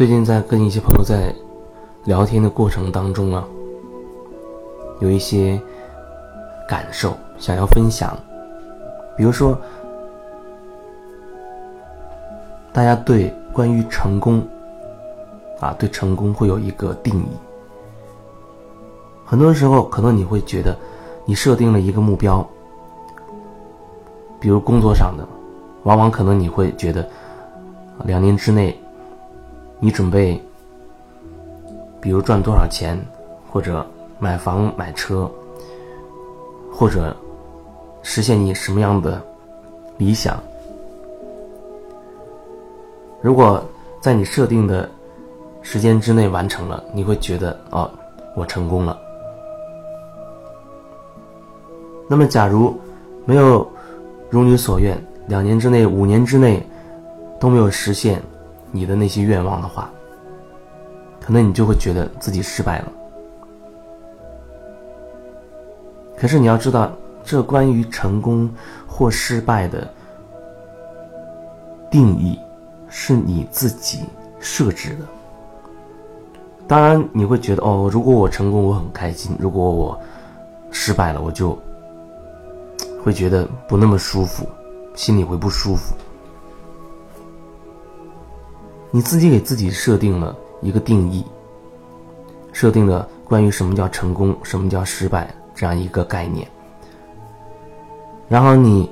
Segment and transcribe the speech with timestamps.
[0.00, 1.30] 最近在跟一些朋友在
[2.06, 3.46] 聊天的过程当中啊，
[5.00, 5.60] 有一些
[6.66, 8.16] 感受想要分享，
[9.14, 9.54] 比如说，
[12.72, 14.42] 大家对关于成功
[15.60, 17.36] 啊，对成功会有一个定义。
[19.26, 20.74] 很多时候，可能你会觉得，
[21.26, 22.42] 你设定了一个目标，
[24.40, 25.28] 比如工作上的，
[25.82, 27.06] 往往可能你会觉得，
[28.04, 28.74] 两年之内。
[29.82, 30.38] 你准备，
[32.02, 32.98] 比如赚多少钱，
[33.50, 33.84] 或者
[34.18, 35.30] 买房买车，
[36.70, 37.16] 或者
[38.02, 39.20] 实现你什么样的
[39.96, 40.38] 理想？
[43.22, 43.62] 如果
[44.02, 44.86] 在你设定的
[45.62, 47.90] 时间之内完成了，你会觉得哦，
[48.36, 48.98] 我成功了。
[52.06, 52.78] 那么，假如
[53.24, 53.66] 没有
[54.28, 56.62] 如你所愿，两年之内、五年之内
[57.38, 58.22] 都没有实现。
[58.70, 59.90] 你的那些愿望的话，
[61.20, 62.92] 可能你就会觉得自己失败了。
[66.16, 66.92] 可是你要知道，
[67.24, 68.48] 这关于成功
[68.86, 69.88] 或失败的
[71.90, 72.38] 定义
[72.88, 74.00] 是你自己
[74.38, 75.04] 设置的。
[76.68, 79.98] 当然，你会觉得哦，如果我成功，我很开心；如果我
[80.70, 81.58] 失败了，我就
[83.02, 84.46] 会觉得不那么舒服，
[84.94, 85.94] 心里会不舒服。
[88.92, 91.24] 你自己给自己设定了一个定义，
[92.52, 96.46] 设定了关于什么叫成功、什么叫失败这样一个概念，
[98.28, 98.90] 然后你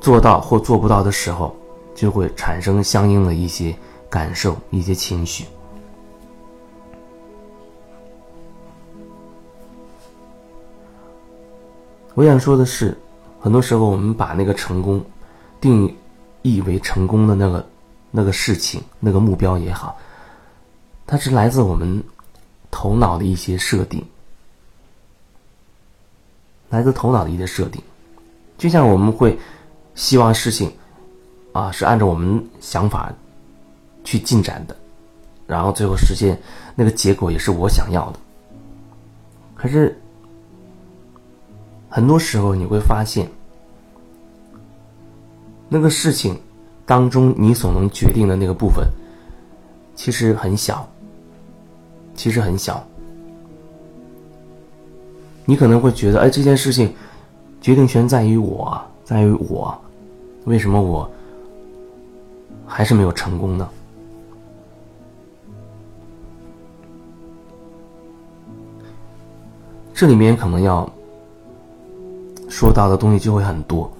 [0.00, 1.54] 做到或做不到的时候，
[1.94, 3.76] 就会产生相应的一些
[4.08, 5.44] 感受、一些情绪。
[12.14, 12.96] 我想说的是，
[13.38, 15.04] 很多时候我们把那个成功
[15.60, 15.94] 定义。
[16.46, 17.66] 意为成功的那个
[18.10, 19.98] 那个事情，那个目标也好，
[21.06, 22.02] 它是来自我们
[22.70, 24.04] 头脑的一些设定，
[26.70, 27.82] 来自头脑的一些设定。
[28.56, 29.36] 就像我们会
[29.94, 30.72] 希望事情
[31.52, 33.12] 啊是按照我们想法
[34.04, 34.76] 去进展的，
[35.46, 36.40] 然后最后实现
[36.74, 38.18] 那个结果也是我想要的。
[39.54, 40.00] 可是
[41.88, 43.28] 很多时候你会发现。
[45.68, 46.38] 那个事情
[46.84, 48.86] 当中，你所能决定的那个部分，
[49.94, 50.88] 其实很小，
[52.14, 52.84] 其实很小。
[55.44, 56.92] 你可能会觉得，哎，这件事情
[57.60, 59.76] 决定权在于我，在于我，
[60.44, 61.10] 为什么我
[62.66, 63.68] 还是没有成功呢？
[69.94, 70.88] 这里面可能要
[72.48, 73.90] 说到的东西就会很多。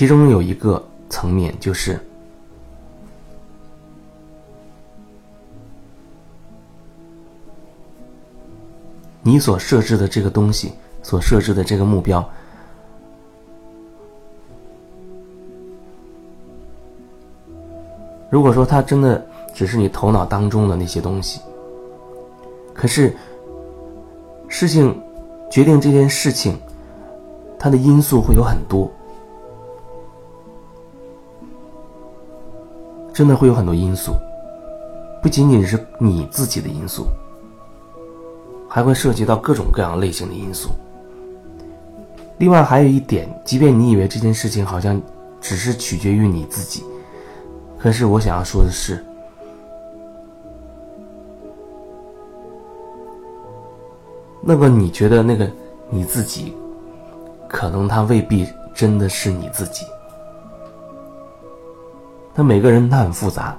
[0.00, 2.00] 其中有一个层面，就是
[9.20, 10.72] 你所设置的这个东西，
[11.02, 12.26] 所设置的这个目标。
[18.30, 19.22] 如果说它真的
[19.54, 21.42] 只是你头脑当中的那些东西，
[22.72, 23.14] 可是
[24.48, 24.98] 事情
[25.50, 26.58] 决定这件事情，
[27.58, 28.90] 它的因素会有很多。
[33.20, 34.14] 真的会有很多因素，
[35.22, 37.06] 不仅仅是你自己的因素，
[38.66, 40.70] 还会涉及到各种各样类型的因素。
[42.38, 44.98] 另外还有一点，即便你以为这件事情好像
[45.38, 46.82] 只是取决于你自己，
[47.78, 49.04] 可是我想要说的是，
[54.40, 55.46] 那个你觉得那个
[55.90, 56.54] 你自己，
[57.46, 59.84] 可能他未必真的是你自己。
[62.34, 63.56] 那每个人他很复杂，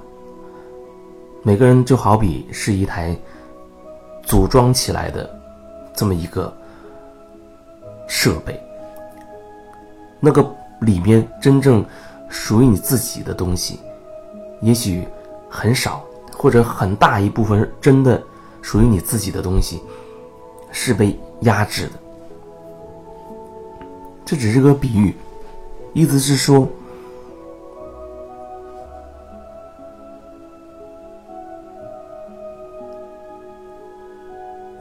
[1.42, 3.16] 每个人就好比是一台
[4.22, 5.28] 组装起来的
[5.94, 6.52] 这么一个
[8.08, 8.60] 设备，
[10.18, 10.44] 那个
[10.80, 11.84] 里面真正
[12.28, 13.78] 属于你自己的东西，
[14.62, 15.06] 也许
[15.50, 16.02] 很少，
[16.34, 18.20] 或者很大一部分真的
[18.62, 19.80] 属于你自己的东西
[20.72, 21.92] 是被压制的。
[24.24, 25.14] 这只是个比喻，
[25.92, 26.66] 意思是说。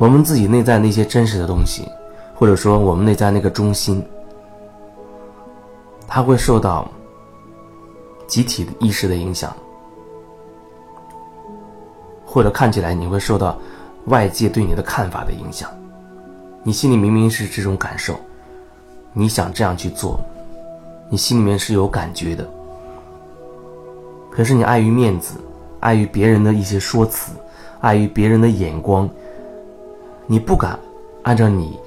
[0.02, 1.88] 我们自己内在那些真实的东西，
[2.34, 4.04] 或者说我们内在那个中心，
[6.08, 6.90] 它会受到
[8.26, 9.56] 集体意识的影响，
[12.26, 13.56] 或者看起来你会受到
[14.06, 15.70] 外界对你的看法的影响。
[16.64, 18.16] 你心里明明是这种感受，
[19.14, 20.20] 你想这样去做，
[21.12, 22.44] 你心里面是有感觉的。
[24.32, 25.36] 可是你碍于面子，
[25.80, 27.34] 碍于别人的一些说辞，
[27.82, 29.08] 碍于别人的眼光，
[30.28, 30.80] 你不敢
[31.24, 31.80] 按照你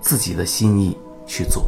[0.00, 0.96] 自己的心意
[1.26, 1.64] 去做。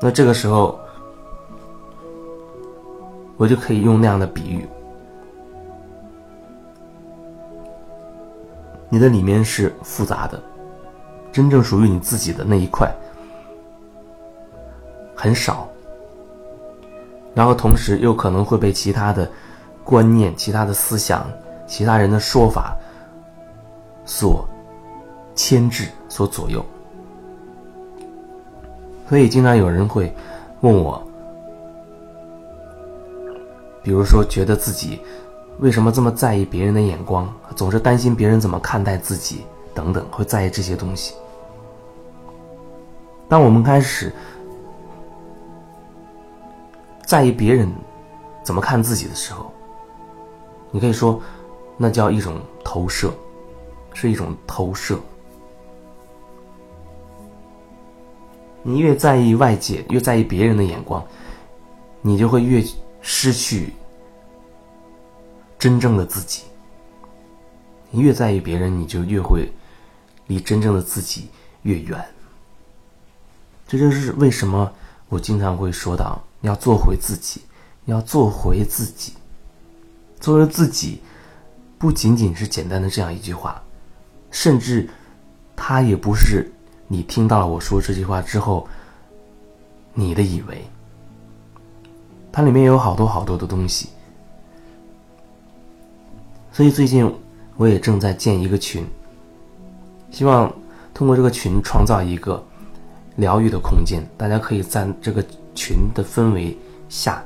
[0.00, 0.78] 那这个时候，
[3.36, 4.66] 我就可以用那样的比喻：
[8.88, 10.40] 你的里面是复杂的，
[11.32, 12.88] 真正属于你自己的那一块
[15.14, 15.68] 很少。
[17.34, 19.30] 然后同时又可能会被其他的
[19.84, 21.24] 观念、其他的思想、
[21.68, 22.76] 其他人的说法
[24.04, 24.48] 所
[25.36, 26.64] 牵制、所左右。
[29.08, 30.12] 所以经常有人会
[30.62, 31.00] 问我，
[33.82, 35.00] 比如说觉得自己
[35.60, 39.42] 为什么这么在意别人的眼光，总是担心别人怎么看待自己
[39.74, 41.14] 等等，会在意这些东西。
[43.28, 44.12] 当我们开始。
[47.06, 47.72] 在意别人
[48.42, 49.50] 怎么看自己的时候，
[50.70, 51.18] 你可以说，
[51.78, 53.10] 那叫一种投射，
[53.94, 55.00] 是一种投射。
[58.62, 61.02] 你越在意外界，越在意别人的眼光，
[62.02, 62.62] 你就会越
[63.00, 63.72] 失去
[65.58, 66.42] 真正的自己。
[67.90, 69.50] 你越在意别人，你就越会
[70.26, 71.28] 离真正的自己
[71.62, 72.04] 越远。
[73.66, 74.70] 这就是为什么
[75.08, 76.22] 我经常会说到。
[76.42, 77.40] 要做回自己，
[77.86, 79.12] 要做回自己。
[80.20, 81.00] 做回自己，
[81.78, 83.62] 不仅仅是简单的这样一句话，
[84.30, 84.88] 甚至，
[85.54, 86.50] 它也不是
[86.88, 88.66] 你听到了我说这句话之后，
[89.94, 90.64] 你的以为。
[92.32, 93.88] 它里面有好多好多的东西。
[96.52, 97.12] 所以最近
[97.56, 98.84] 我也正在建一个群，
[100.10, 100.52] 希望
[100.92, 102.44] 通过这个群创造一个
[103.16, 105.24] 疗愈的空间，大家可以在这个。
[105.58, 106.56] 群的氛围
[106.88, 107.20] 下，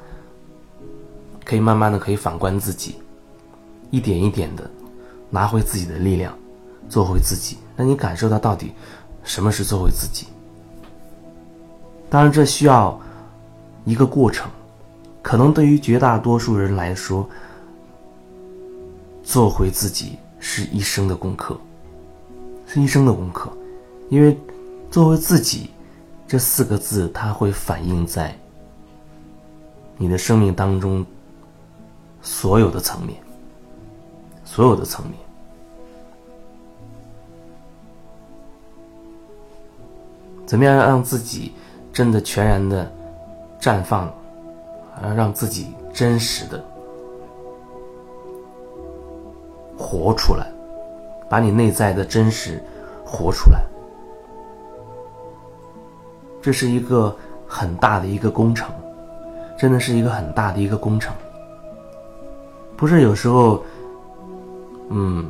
[1.45, 2.95] 可以慢慢的可以反观自己，
[3.93, 4.69] 一点一点的
[5.31, 6.37] 拿回自己的力量，
[6.89, 7.59] 做回自己。
[7.77, 8.73] 那你感受到到底
[9.23, 10.27] 什么是做回自己？
[12.11, 13.01] 当然，这需要
[13.85, 14.51] 一个过程。
[15.23, 17.29] 可能对于绝大多数人来说，
[19.23, 21.57] 做回自己是一生的功课，
[22.67, 23.53] 是一生的功课，
[24.09, 24.37] 因为
[24.91, 25.71] 做回自己。
[26.27, 28.35] 这四个字，它会反映在
[29.99, 31.05] 你的生命当中
[32.23, 33.21] 所有的层面，
[34.55, 35.15] 所有的层面。
[40.45, 41.55] 怎么样让自己
[41.91, 42.93] 真的全然的
[43.59, 44.09] 绽放，
[45.01, 46.63] 啊，让自己真实的
[49.79, 50.47] 活出来，
[51.31, 52.63] 把你内在的真实
[53.07, 53.65] 活出来。
[56.43, 57.17] 这是一个
[57.47, 58.71] 很大的一个工程，
[59.57, 61.15] 真的是一个很大的一个工程。
[62.77, 63.63] 不是有时候，
[64.93, 65.25] 嗯，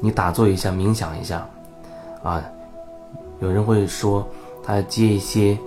[0.00, 1.46] 你打坐一下，冥想一下，
[2.22, 2.42] 啊，
[3.40, 4.26] 有人会说
[4.64, 5.58] 他接一些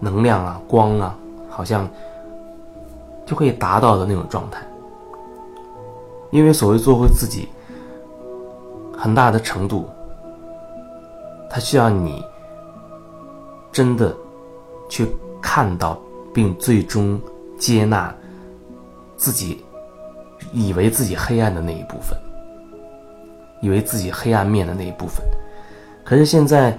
[0.00, 1.16] 能量啊、光啊，
[1.48, 1.88] 好像
[3.24, 4.60] 就可以达到的那种状态。
[6.30, 7.48] 因为所谓做回自己，
[8.96, 9.88] 很大的程度，
[11.48, 12.24] 它需要你。
[13.72, 14.16] 真的，
[14.88, 15.08] 去
[15.42, 15.98] 看到
[16.32, 17.20] 并最终
[17.58, 18.14] 接纳
[19.16, 19.64] 自己
[20.52, 22.16] 以为自己黑暗的那一部分，
[23.60, 25.24] 以为自己黑暗面的那一部分。
[26.04, 26.78] 可是现在，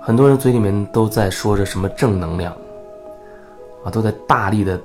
[0.00, 2.52] 很多人嘴里面都在说着什么正能量，
[3.84, 4.80] 啊，都在大力的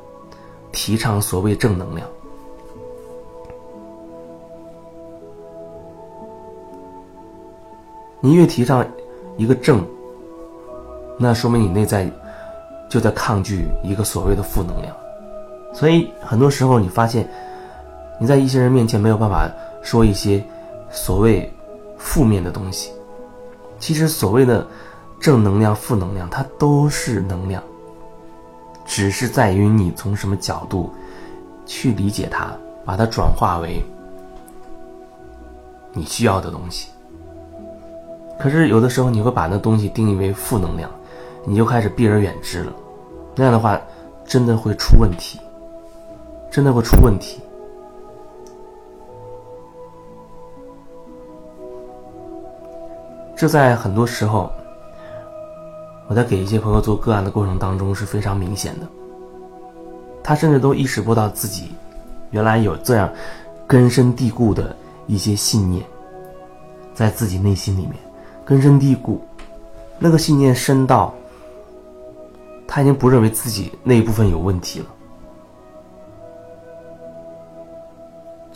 [0.71, 2.07] 提倡所谓正能量。
[8.19, 8.85] 你越提倡
[9.37, 9.85] 一个正。
[11.19, 12.07] 那说明你内在
[12.89, 14.95] 就在抗拒一个所谓的负能量，
[15.77, 17.29] 所以很多时候你发现
[18.19, 19.47] 你在一些人面前没有办法
[19.83, 20.43] 说一些
[20.89, 21.53] 所谓
[21.99, 22.91] 负面的东西。
[23.77, 24.65] 其实所谓的
[25.19, 27.61] 正能量、负能量，它都是能量，
[28.87, 30.91] 只是在于你从什么角度
[31.67, 32.51] 去理解它，
[32.83, 33.79] 把它转化为
[35.93, 36.89] 你需要的东西。
[38.39, 40.89] 可是有的时候你会把那东西定义为负能量。
[41.45, 42.73] 你就开始避而远之了，
[43.35, 43.79] 那样的话，
[44.25, 45.39] 真的会出问题，
[46.49, 47.39] 真的会出问题。
[53.35, 54.51] 这在很多时候，
[56.07, 58.87] 我在给一些朋友做个案的过程当中是非常明显的，
[60.23, 61.71] 他甚至都意识不到自己
[62.31, 63.07] 原来有这样
[63.67, 64.75] 根深蒂固的
[65.05, 65.85] 一些信念，
[66.95, 67.93] 在自己内心里面
[68.43, 69.21] 根深蒂固，
[69.99, 71.13] 那个信念深到
[72.67, 74.85] 他已经不认为自己那一部分有问题了。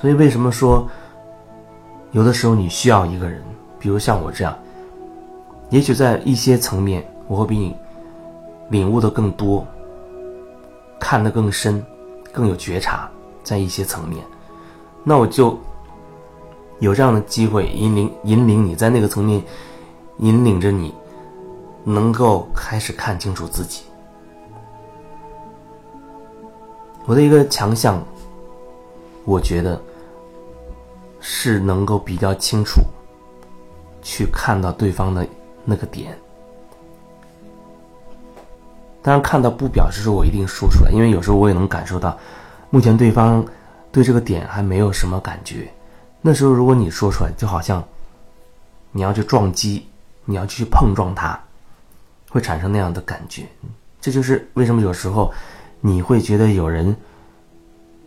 [0.02, 0.90] 所以，为什么说
[2.12, 3.40] 有的时候你需要一个人，
[3.78, 4.58] 比如像我这样，
[5.70, 7.76] 也许在一些层面我会比你
[8.70, 9.64] 领悟的更多，
[11.00, 11.86] 看得更深，
[12.32, 13.08] 更有觉察，
[13.44, 14.26] 在一些层面，
[15.04, 15.56] 那我就
[16.80, 19.40] 有这样的机会引领引领你在那个层面，
[20.18, 20.92] 引领着你，
[21.84, 23.84] 能够开始看清楚自己。
[27.06, 28.04] 我的一个强项，
[29.26, 29.80] 我觉得。
[31.22, 32.82] 是能够比较清楚，
[34.02, 35.26] 去看到对方的
[35.64, 36.18] 那个点。
[39.04, 42.18] 当然，看到不表示说我一定说出来，因为有时候我也能感受到，
[42.70, 43.44] 目前对方
[43.92, 45.72] 对这个点还没有什么感觉。
[46.22, 47.84] 那时候如果你说出来，就好像
[48.92, 49.88] 你要去撞击，
[50.26, 51.40] 你要去碰撞它，
[52.30, 53.48] 会产生那样的感觉。
[54.00, 55.34] 这就是为什么有时候
[55.80, 56.96] 你会觉得有人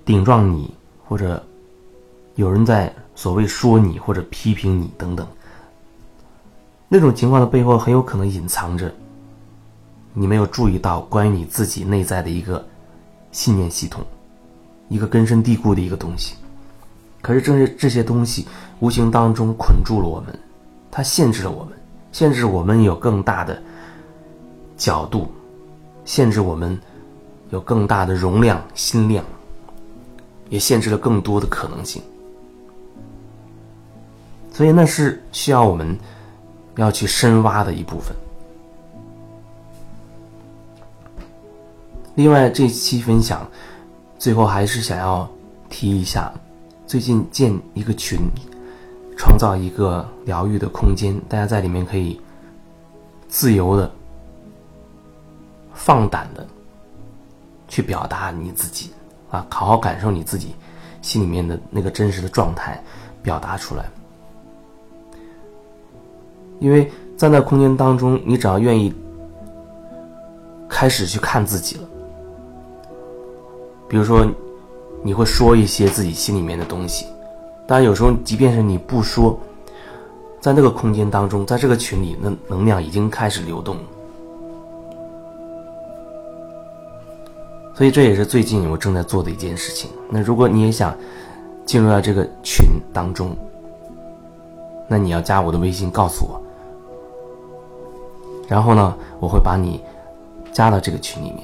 [0.04, 0.73] 顶撞你，
[1.09, 1.44] 或者
[2.35, 2.93] 有人在。
[3.17, 5.25] 所谓说你或者批评你等等，
[6.88, 8.93] 那种情况的背后很有可能隐藏着
[10.12, 12.67] 你没有注意到关于你自己内在的一个
[13.31, 14.05] 信念系统，
[14.88, 16.35] 一个根深蒂固的一个东西。
[17.23, 18.49] 可是正是这些东西
[18.81, 20.37] 无形当中捆住了我们，
[20.91, 21.73] 它限制了我们，
[22.11, 23.62] 限制我们有更大的
[24.76, 25.33] 角度，
[26.05, 26.76] 限制我们
[27.50, 29.25] 有更大的容量、心量，
[30.49, 32.03] 也限制了更多的可能性。
[34.54, 35.99] 所以那是需要我们
[36.76, 38.16] 要去深挖的一部分。
[42.14, 43.44] 另外，这期分享
[44.16, 45.28] 最后还是想要
[45.68, 46.32] 提一下，
[46.87, 48.20] 最近建一个群，
[49.18, 52.20] 创造一个疗愈的空间，大家在里面可以
[53.26, 53.90] 自由的、
[55.75, 56.46] 放胆的
[57.66, 58.92] 去表达你自己
[59.32, 60.54] 啊，好好感受你自己
[61.02, 62.80] 心里面的那个真实的状态，
[63.20, 63.84] 表达出来。
[66.58, 68.92] 因为站在空间当中，你只要愿意
[70.68, 71.82] 开始去看自己了，
[73.88, 74.26] 比如说，
[75.02, 77.06] 你会说一些自己心里面的东西。
[77.66, 79.38] 当然，有时候即便是你不说，
[80.40, 83.76] 在那个空间当中，在这个群里，那能量已经开始流动。
[87.75, 89.90] 所以这也是最近我正在做的一件事情。
[90.08, 90.96] 那如果你也想
[91.66, 93.37] 进入到这个群当中，
[94.87, 96.40] 那你要加我的微信，告诉我。
[98.49, 99.83] 然后呢，我会把你
[100.53, 101.43] 加到这个群里面。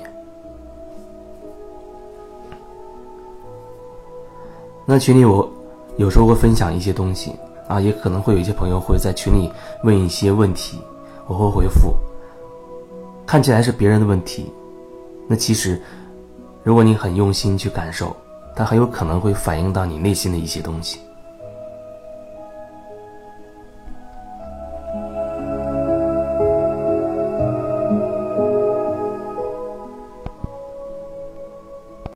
[4.86, 5.48] 那群里我
[5.96, 7.34] 有时候会分享一些东西
[7.68, 9.50] 啊，也可能会有一些朋友会在群里
[9.84, 10.80] 问一些问题，
[11.26, 11.94] 我会回复。
[13.24, 14.52] 看起来是别人的问题，
[15.28, 15.80] 那其实
[16.64, 18.16] 如果你很用心去感受，
[18.56, 20.98] 它很有可能会反映到你内心的一些东西。